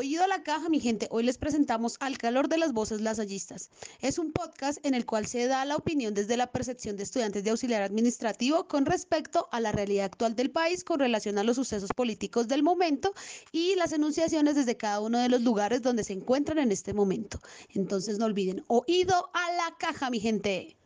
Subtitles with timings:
[0.00, 3.68] Oído a la caja, mi gente, hoy les presentamos Al calor de las voces lasallistas.
[4.00, 7.44] Es un podcast en el cual se da la opinión desde la percepción de estudiantes
[7.44, 11.56] de auxiliar administrativo con respecto a la realidad actual del país con relación a los
[11.56, 13.12] sucesos políticos del momento
[13.52, 17.38] y las enunciaciones desde cada uno de los lugares donde se encuentran en este momento.
[17.68, 20.78] Entonces no olviden, oído a la caja, mi gente.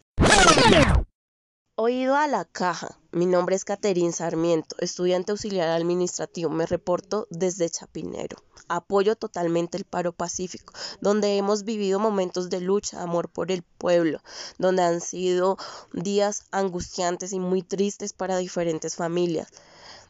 [1.77, 3.01] Oído a la caja.
[3.11, 6.49] Mi nombre es Caterín Sarmiento, estudiante auxiliar administrativo.
[6.49, 8.37] Me reporto desde Chapinero.
[8.69, 14.21] Apoyo totalmente el paro pacífico, donde hemos vivido momentos de lucha, amor por el pueblo,
[14.57, 15.59] donde han sido
[15.93, 19.49] días angustiantes y muy tristes para diferentes familias,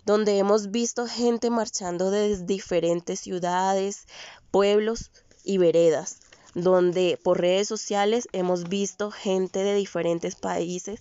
[0.05, 4.07] donde hemos visto gente marchando desde diferentes ciudades,
[4.51, 5.13] pueblos
[5.45, 6.19] y veredas
[6.55, 11.01] donde por redes sociales hemos visto gente de diferentes países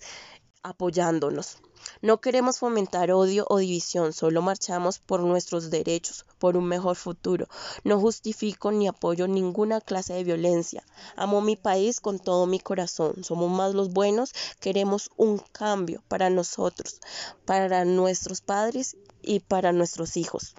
[0.64, 1.58] apoyándonos.
[2.00, 7.46] No queremos fomentar odio o división, solo marchamos por nuestros derechos, por un mejor futuro.
[7.84, 10.82] No justifico ni apoyo ninguna clase de violencia.
[11.16, 13.22] Amo mi país con todo mi corazón.
[13.22, 17.00] Somos más los buenos, queremos un cambio para nosotros,
[17.44, 20.54] para nuestros padres y para nuestros hijos.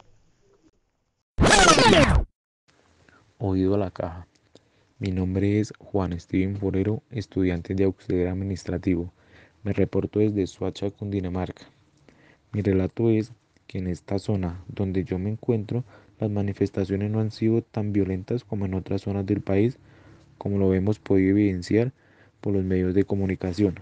[3.39, 4.27] Oído a la caja.
[4.99, 9.11] Mi nombre es Juan Steven Forero, estudiante de auxiliar administrativo.
[9.65, 11.63] Me reporto desde Suacha, Cundinamarca.
[12.51, 13.33] Mi relato es
[13.65, 15.83] que en esta zona donde yo me encuentro,
[16.19, 19.79] las manifestaciones no han sido tan violentas como en otras zonas del país,
[20.37, 21.93] como lo hemos podido evidenciar
[22.41, 23.79] por los medios de comunicación,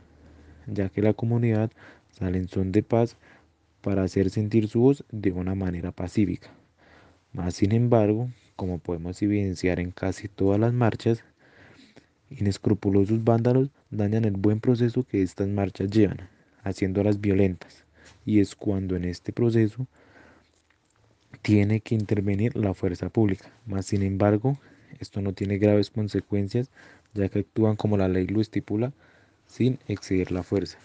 [0.67, 1.69] ya que la comunidad
[2.11, 3.17] sale en son de paz
[3.81, 6.49] para hacer sentir su voz de una manera pacífica.
[7.33, 11.25] Más sin embargo, como podemos evidenciar en casi todas las marchas,
[12.29, 16.29] Inescrupulosos vándalos dañan el buen proceso que estas marchas llevan,
[16.63, 17.85] haciéndolas violentas,
[18.25, 19.87] y es cuando en este proceso
[21.41, 23.51] tiene que intervenir la fuerza pública.
[23.65, 24.57] Mas, sin embargo,
[24.99, 26.69] esto no tiene graves consecuencias,
[27.13, 28.93] ya que actúan como la ley lo estipula,
[29.47, 30.79] sin exceder la fuerza.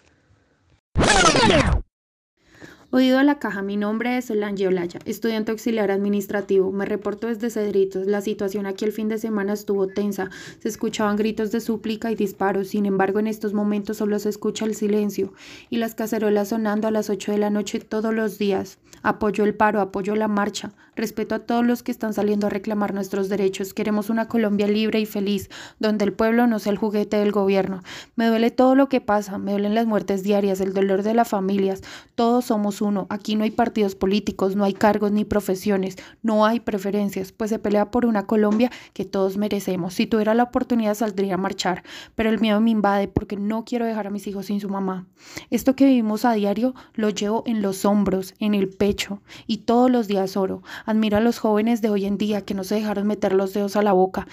[2.99, 6.73] A la caja, mi nombre es Solange Olaya, estudiante auxiliar administrativo.
[6.73, 8.09] Me reporto desde Cedritos.
[8.09, 10.31] La situación aquí el fin de semana estuvo tensa.
[10.59, 12.69] Se escuchaban gritos de súplica y disparos.
[12.69, 15.33] Sin embargo, en estos momentos solo se escucha el silencio
[15.71, 18.79] y las cacerolas sonando a las 8 de la noche todos los días.
[19.05, 20.73] Apoyo el paro, apoyo la marcha.
[20.97, 23.73] Respeto a todos los que están saliendo a reclamar nuestros derechos.
[23.73, 25.49] Queremos una Colombia libre y feliz,
[25.79, 27.85] donde el pueblo no sea el juguete del gobierno.
[28.17, 29.39] Me duele todo lo que pasa.
[29.39, 31.83] Me duelen las muertes diarias, el dolor de las familias.
[32.17, 32.81] Todos somos
[33.11, 37.59] Aquí no hay partidos políticos, no hay cargos ni profesiones, no hay preferencias, pues se
[37.59, 39.95] pelea por una Colombia que todos merecemos.
[39.95, 41.83] Si tuviera la oportunidad saldría a marchar,
[42.15, 45.07] pero el miedo me invade porque no quiero dejar a mis hijos sin su mamá.
[45.51, 49.91] Esto que vivimos a diario lo llevo en los hombros, en el pecho y todos
[49.91, 50.63] los días oro.
[50.87, 53.77] Admiro a los jóvenes de hoy en día que no se dejaron meter los dedos
[53.77, 54.27] a la boca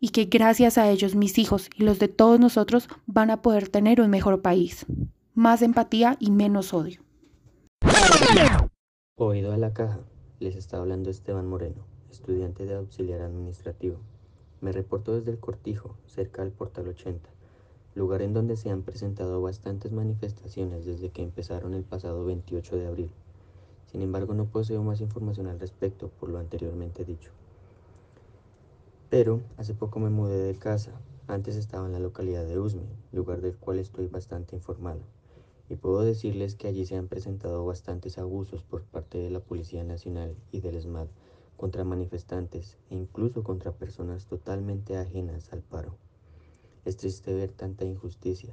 [0.00, 3.68] y que gracias a ellos mis hijos y los de todos nosotros van a poder
[3.68, 4.86] tener un mejor país.
[5.34, 7.00] Más empatía y menos odio.
[9.16, 10.00] Oído a la caja,
[10.40, 13.98] les está hablando Esteban Moreno, estudiante de auxiliar administrativo.
[14.60, 17.28] Me reporto desde el Cortijo, cerca del Portal 80,
[17.94, 22.86] lugar en donde se han presentado bastantes manifestaciones desde que empezaron el pasado 28 de
[22.86, 23.10] abril.
[23.86, 27.30] Sin embargo, no poseo más información al respecto por lo anteriormente dicho.
[29.10, 30.92] Pero hace poco me mudé de casa.
[31.26, 35.00] Antes estaba en la localidad de Usme, lugar del cual estoy bastante informado
[35.72, 39.82] y puedo decirles que allí se han presentado bastantes abusos por parte de la Policía
[39.82, 41.06] Nacional y del ESMAD
[41.56, 45.96] contra manifestantes e incluso contra personas totalmente ajenas al paro.
[46.84, 48.52] Es triste ver tanta injusticia.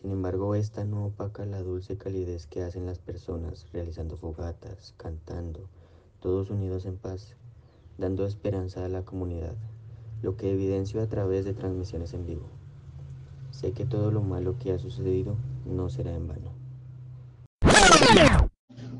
[0.00, 5.68] Sin embargo, esta no opaca la dulce calidez que hacen las personas realizando fogatas, cantando,
[6.20, 7.36] todos unidos en paz,
[7.98, 9.56] dando esperanza a la comunidad,
[10.22, 12.46] lo que evidencio a través de transmisiones en vivo.
[13.50, 15.36] Sé que todo lo malo que ha sucedido
[15.66, 16.52] no será en vano.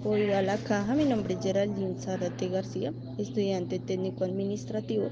[0.04, 5.09] Oiga la caja, mi nombre es Geraldine Zárate García, estudiante técnico administrativo.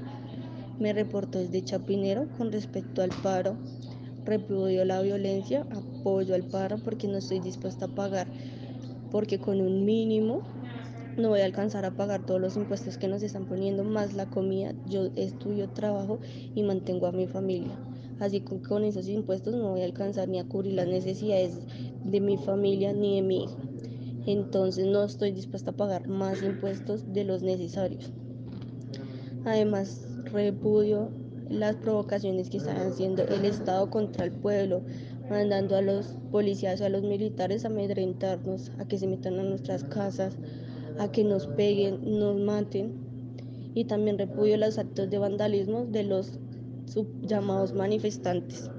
[0.79, 3.55] Me reporto desde Chapinero con respecto al paro.
[4.25, 8.27] Repudio la violencia, apoyo al paro porque no estoy dispuesta a pagar,
[9.11, 10.41] porque con un mínimo
[11.17, 14.27] no voy a alcanzar a pagar todos los impuestos que nos están poniendo, más la
[14.27, 14.73] comida.
[14.87, 16.19] Yo estudio, trabajo
[16.55, 17.75] y mantengo a mi familia
[18.19, 21.59] así que con esos impuestos no voy a alcanzar ni a cubrir las necesidades
[22.03, 23.57] de mi familia ni de mi hijo.
[24.25, 28.11] Entonces no estoy dispuesta a pagar más impuestos de los necesarios.
[29.45, 31.09] Además, repudio
[31.49, 34.81] las provocaciones que están haciendo el Estado contra el pueblo,
[35.29, 39.43] mandando a los policías o a los militares a amedrentarnos, a que se metan a
[39.43, 40.37] nuestras casas,
[40.99, 42.93] a que nos peguen, nos maten
[43.73, 46.39] y también repudio los actos de vandalismo de los
[47.21, 48.69] llamados manifestantes.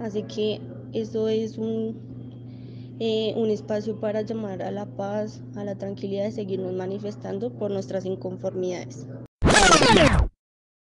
[0.00, 0.60] Así que
[0.92, 6.32] eso es un, eh, un espacio para llamar a la paz, a la tranquilidad de
[6.32, 9.06] seguirnos manifestando por nuestras inconformidades.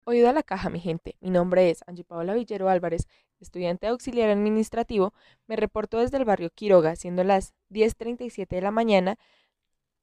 [0.05, 1.17] Oído a la caja, mi gente.
[1.21, 3.07] Mi nombre es Angie Paola Villero Álvarez,
[3.39, 5.15] estudiante auxiliar administrativo.
[5.47, 9.17] Me reporto desde el barrio Quiroga, siendo las 10.37 de la mañana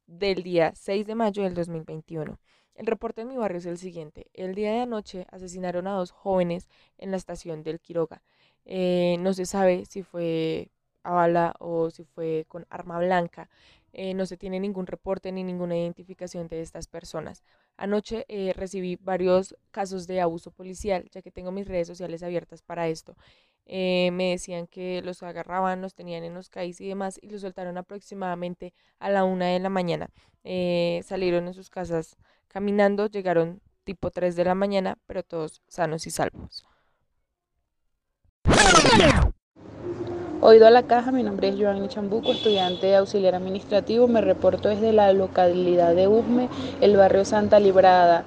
[0.08, 2.40] del día 6 de mayo del 2021.
[2.80, 4.28] El reporte en mi barrio es el siguiente.
[4.34, 8.22] El día de anoche asesinaron a dos jóvenes en la estación del Quiroga.
[8.64, 10.72] Eh, no se sabe si fue
[11.04, 13.50] a bala o si fue con arma blanca.
[13.92, 17.44] Eh, no se tiene ningún reporte ni ninguna identificación de estas personas.
[17.76, 22.62] Anoche eh, recibí varios casos de abuso policial, ya que tengo mis redes sociales abiertas
[22.62, 23.18] para esto.
[23.66, 27.78] Me decían que los agarraban, los tenían en los CAIs y demás, y los soltaron
[27.78, 30.10] aproximadamente a la una de la mañana.
[31.04, 32.18] salieron en sus casas
[32.50, 36.66] caminando, llegaron tipo 3 de la mañana, pero todos sanos y salvos.
[40.42, 44.08] Oído a la caja, mi nombre es Joanny Chambuco, estudiante auxiliar administrativo.
[44.08, 46.48] Me reporto desde la localidad de Usme,
[46.80, 48.24] el barrio Santa Librada.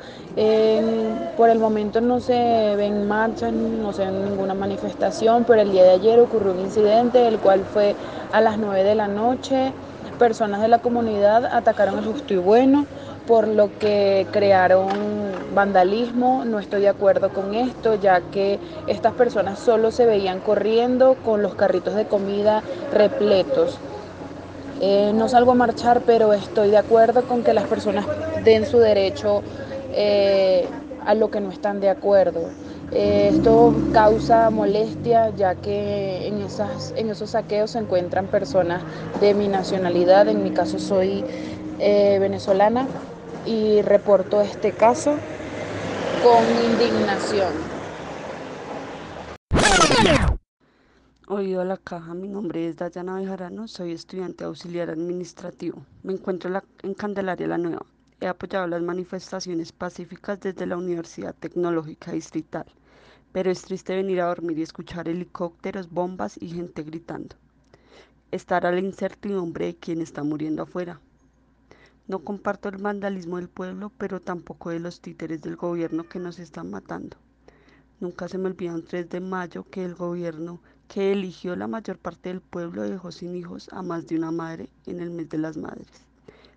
[1.38, 5.84] por el momento no se ven marchas, no se ven ninguna manifestación, pero el día
[5.84, 7.96] de ayer ocurrió un incidente, el cual fue
[8.30, 9.72] a las 9 de la noche.
[10.18, 12.86] Personas de la comunidad atacaron el justo y bueno
[13.26, 14.88] por lo que crearon
[15.54, 16.44] vandalismo.
[16.44, 21.42] No estoy de acuerdo con esto, ya que estas personas solo se veían corriendo con
[21.42, 23.78] los carritos de comida repletos.
[24.80, 28.04] Eh, no salgo a marchar, pero estoy de acuerdo con que las personas
[28.44, 29.42] den su derecho
[29.92, 30.66] eh,
[31.06, 32.40] a lo que no están de acuerdo.
[32.90, 36.44] Eh, esto causa molestia ya que en,
[36.96, 38.82] en esos saqueos se encuentran personas
[39.20, 41.24] de mi nacionalidad, en mi caso soy
[41.78, 42.86] venezolana,
[43.46, 45.16] y reporto este caso
[46.22, 47.52] con indignación.
[51.28, 55.84] Oído a la caja, mi nombre es Dayana Bejarano, soy estudiante auxiliar administrativo.
[56.02, 56.50] Me encuentro
[56.82, 57.86] en Candelaria La Nueva.
[58.20, 62.66] He apoyado las manifestaciones pacíficas desde la Universidad Tecnológica Distrital,
[63.32, 67.34] pero es triste venir a dormir y escuchar helicópteros, bombas y gente gritando.
[68.30, 71.00] Estar a la incertidumbre de quién está muriendo afuera,
[72.08, 76.40] no comparto el vandalismo del pueblo, pero tampoco de los títeres del gobierno que nos
[76.40, 77.16] están matando.
[78.00, 81.98] Nunca se me olvida un 3 de mayo que el gobierno que eligió la mayor
[81.98, 85.38] parte del pueblo dejó sin hijos a más de una madre en el mes de
[85.38, 85.86] las madres.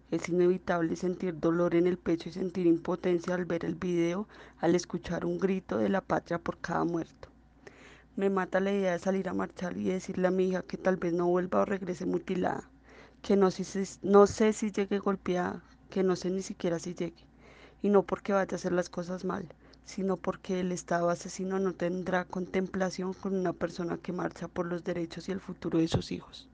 [0.09, 4.27] Es inevitable sentir dolor en el pecho y sentir impotencia al ver el video,
[4.59, 7.29] al escuchar un grito de la patria por cada muerto.
[8.15, 10.97] Me mata la idea de salir a marchar y decirle a mi hija que tal
[10.97, 12.69] vez no vuelva o regrese mutilada
[13.25, 17.25] que no, sé si llegue golpeada, que no sé ni siquiera si llegue.
[17.81, 19.47] Y no porque vaya a hacer las cosas mal,
[19.83, 24.83] sino porque el Estado asesino no tendrá contemplación con una persona que marcha por los
[24.83, 26.47] derechos y el futuro de sus hijos.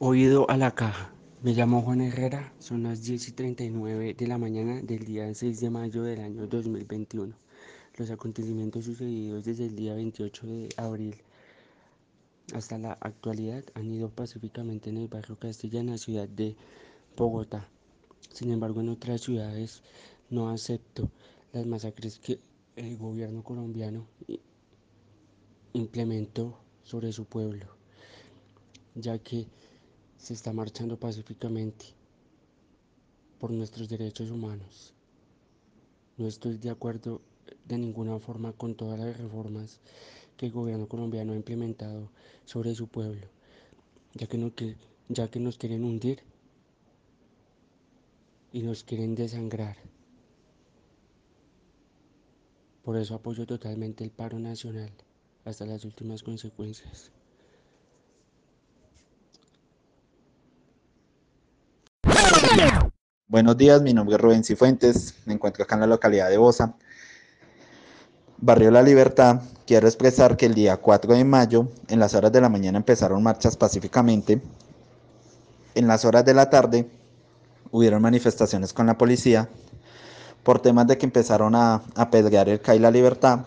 [0.00, 1.12] Oído a la caja.
[1.44, 5.60] Me llamo Juan Herrera, son las 10 y 39 de la mañana del día 6
[5.60, 7.32] de mayo del año 2021.
[7.96, 11.22] Los acontecimientos sucedidos desde el día 28 de abril
[12.54, 16.56] hasta la actualidad han ido pacíficamente en el barrio Castilla en la ciudad de
[17.16, 17.68] Bogotá.
[18.32, 19.82] Sin embargo, en otras ciudades
[20.30, 21.10] no acepto
[21.52, 22.40] las masacres que
[22.76, 24.06] el gobierno colombiano
[25.72, 27.66] implementó sobre su pueblo,
[28.94, 29.46] ya que
[30.16, 31.86] se está marchando pacíficamente
[33.38, 34.94] por nuestros derechos humanos.
[36.16, 37.20] No estoy de acuerdo
[37.66, 39.80] de ninguna forma con todas las reformas
[40.38, 42.08] que el gobierno colombiano ha implementado
[42.46, 43.26] sobre su pueblo,
[44.14, 44.52] ya que, no,
[45.08, 46.22] ya que nos quieren hundir
[48.52, 49.76] y nos quieren desangrar.
[52.82, 54.90] Por eso apoyo totalmente el paro nacional
[55.44, 57.10] hasta las últimas consecuencias.
[63.26, 66.76] Buenos días, mi nombre es Rubén Cifuentes, me encuentro acá en la localidad de Bosa.
[68.40, 72.40] Barrio La Libertad, quiero expresar que el día 4 de mayo, en las horas de
[72.40, 74.40] la mañana empezaron marchas pacíficamente.
[75.74, 76.88] En las horas de la tarde
[77.72, 79.48] hubieron manifestaciones con la policía
[80.44, 83.40] por temas de que empezaron a apedrear el CAI La Libertad,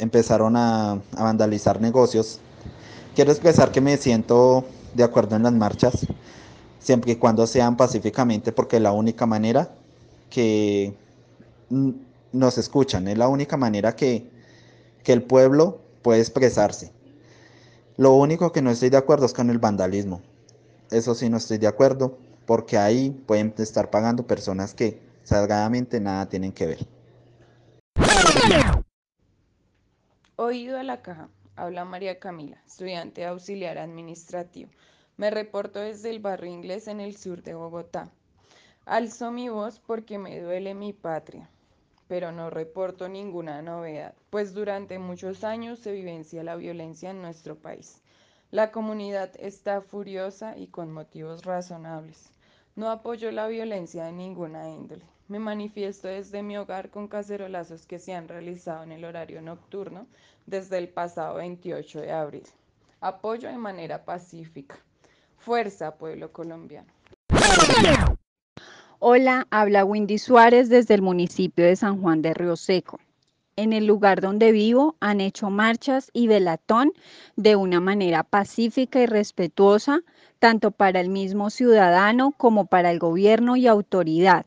[0.00, 2.40] empezaron a, a vandalizar negocios.
[3.14, 6.04] Quiero expresar que me siento de acuerdo en las marchas,
[6.80, 9.70] siempre y cuando sean pacíficamente, porque la única manera
[10.30, 10.94] que
[12.34, 13.08] nos escuchan.
[13.08, 14.30] Es la única manera que,
[15.06, 16.90] el pueblo puede expresarse.
[17.96, 20.22] Lo único que no estoy de acuerdo es con el vandalismo.
[20.90, 22.18] Eso sí no estoy de acuerdo.
[22.46, 26.78] porque ahí pueden estar pagando personas que salgadamente nada tienen que ver.
[30.36, 31.30] Oído a la caja.
[31.56, 34.70] Habla María Camila, estudiante auxiliar administrativo.
[35.16, 38.10] Me reporto desde el barrio inglés en el sur de Bogotá.
[38.84, 41.48] Alzo mi voz porque me duele mi patria,
[42.08, 47.56] pero no reporto ninguna novedad, pues durante muchos años se vivencia la violencia en nuestro
[47.56, 48.00] país.
[48.50, 52.30] La comunidad está furiosa y con motivos razonables.
[52.76, 55.04] No apoyo la violencia de ninguna índole.
[55.26, 60.06] Me manifiesto desde mi hogar con cacerolazos que se han realizado en el horario nocturno
[60.46, 62.44] desde el pasado 28 de abril.
[63.00, 64.76] Apoyo de manera pacífica.
[65.38, 66.92] Fuerza, pueblo colombiano.
[69.06, 73.00] Hola, habla Windy Suárez desde el municipio de San Juan de Río Seco.
[73.54, 76.90] En el lugar donde vivo han hecho marchas y velatón
[77.36, 80.00] de una manera pacífica y respetuosa,
[80.38, 84.46] tanto para el mismo ciudadano como para el gobierno y autoridad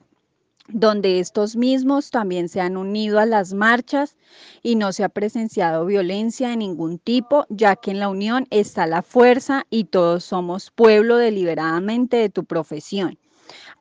[0.70, 4.18] donde estos mismos también se han unido a las marchas
[4.64, 8.88] y no se ha presenciado violencia de ningún tipo, ya que en la unión está
[8.88, 13.20] la fuerza y todos somos pueblo deliberadamente de tu profesión.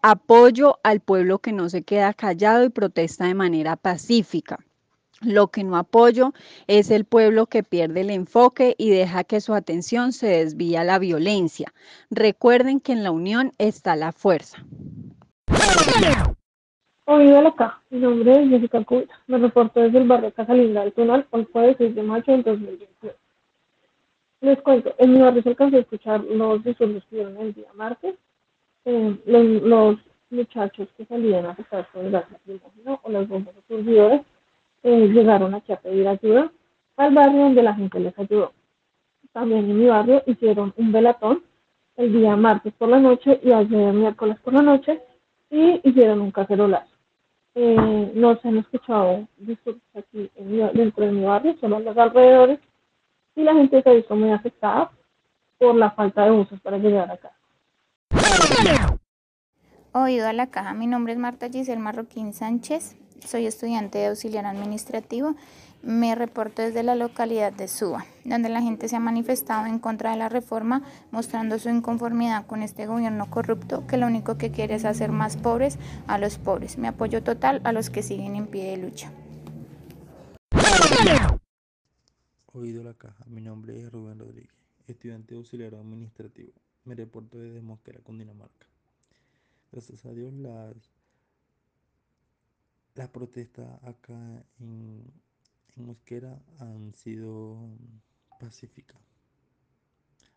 [0.08, 4.60] Apoyo al pueblo que no se queda callado y protesta de manera pacífica.
[5.20, 6.32] Lo que no apoyo
[6.68, 10.84] es el pueblo que pierde el enfoque y deja que su atención se desvíe a
[10.84, 11.72] la violencia.
[12.08, 14.64] Recuerden que en la unión está la fuerza.
[17.06, 20.82] Oído a la caja, mi nombre es Jessica Cubita, me reporto desde el barrio Casalinda
[20.82, 23.12] del Tunal, el jueves 6 de mayo del 2021.
[24.42, 27.72] Les cuento, en mi barrio se alcanzó a escuchar los disturbios que dieron el día
[27.74, 28.14] martes,
[28.86, 34.22] los, muchachos que salían afectados con el gas lacrimógeno o las bombas aturdidores
[34.82, 36.50] eh, llegaron aquí a pedir ayuda
[36.96, 38.52] al barrio donde la gente les ayudó.
[39.32, 41.44] También en mi barrio hicieron un velatón
[41.96, 45.00] el día martes por la noche y ayer miércoles por la noche
[45.50, 46.90] y hicieron un cacerolazo.
[47.54, 51.96] Eh, no se han escuchado disturbios aquí en dentro de mi barrio, solo en los
[51.96, 52.60] alrededores,
[53.34, 54.90] y la gente se ha visto muy afectada
[55.58, 57.32] por la falta de usos para llegar acá.
[59.92, 62.96] Oído a la caja, mi nombre es Marta Giselle Marroquín Sánchez,
[63.26, 65.36] soy estudiante de auxiliar administrativo.
[65.82, 70.10] Me reporto desde la localidad de Suba, donde la gente se ha manifestado en contra
[70.10, 70.82] de la reforma,
[71.12, 75.36] mostrando su inconformidad con este gobierno corrupto que lo único que quiere es hacer más
[75.36, 76.76] pobres a los pobres.
[76.76, 79.10] Me apoyo total a los que siguen en pie de lucha.
[82.52, 84.54] Oído la caja, mi nombre es Rubén Rodríguez,
[84.86, 86.52] estudiante de auxiliar administrativo.
[86.86, 88.66] Me reporto desde Mosquera, Cundinamarca.
[89.70, 90.96] Gracias a Dios las
[92.96, 95.04] las protestas acá en,
[95.76, 97.58] Mosquera han sido
[98.40, 98.98] pacíficas.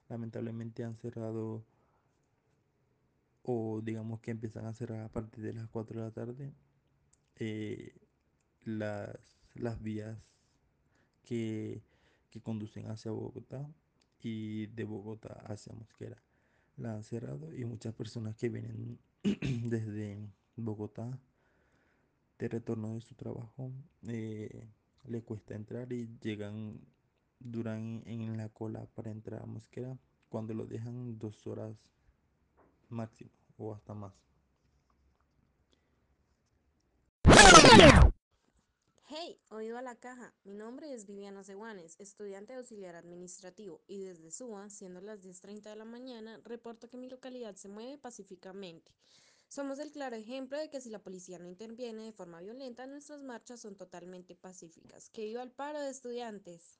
[0.10, 1.64] Lamentablemente han cerrado
[3.44, 6.54] o digamos que empiezan a cerrar a partir de las 4 de la tarde
[7.38, 7.96] eh,
[8.66, 10.18] las, las vías
[11.24, 11.82] que,
[12.30, 13.66] que conducen hacia Bogotá
[14.22, 16.22] y de Bogotá hacia Mosquera.
[16.80, 20.18] La han cerrado y muchas personas que vienen desde
[20.56, 21.20] Bogotá
[22.38, 23.72] de retorno de su trabajo
[24.08, 24.66] eh,
[25.04, 26.80] le cuesta entrar y llegan
[27.38, 29.98] duran en la cola para entrar a Mosquera
[30.30, 31.76] cuando lo dejan dos horas
[32.88, 34.39] máximo o hasta más.
[39.22, 40.34] Hey, oído a la caja.
[40.46, 45.76] Mi nombre es Viviana Seguanes, estudiante auxiliar administrativo, y desde Suba, siendo las 10.30 de
[45.76, 48.94] la mañana, reporto que mi localidad se mueve pacíficamente.
[49.50, 53.22] Somos el claro ejemplo de que si la policía no interviene de forma violenta, nuestras
[53.22, 55.10] marchas son totalmente pacíficas.
[55.10, 56.80] Que viva el paro de estudiantes.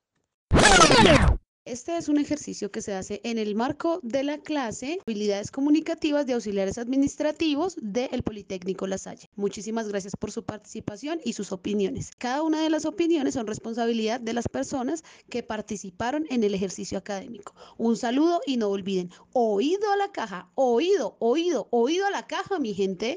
[1.70, 6.26] Este es un ejercicio que se hace en el marco de la clase Habilidades Comunicativas
[6.26, 9.30] de Auxiliares Administrativos del Politécnico La Salle.
[9.36, 12.10] Muchísimas gracias por su participación y sus opiniones.
[12.18, 16.98] Cada una de las opiniones son responsabilidad de las personas que participaron en el ejercicio
[16.98, 17.54] académico.
[17.78, 22.58] Un saludo y no olviden, oído a la caja, oído, oído, oído a la caja,
[22.58, 23.16] mi gente.